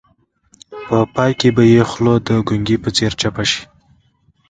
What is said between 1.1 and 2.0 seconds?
پای کې به یې